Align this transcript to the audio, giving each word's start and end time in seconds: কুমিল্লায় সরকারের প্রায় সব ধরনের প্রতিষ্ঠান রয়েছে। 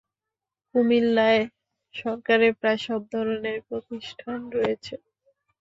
কুমিল্লায় 0.75 1.41
সরকারের 1.95 2.53
প্রায় 2.59 2.79
সব 2.87 3.01
ধরনের 3.13 3.57
প্রতিষ্ঠান 3.67 4.39
রয়েছে। 4.55 4.93